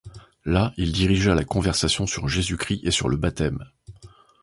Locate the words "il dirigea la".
0.77-1.43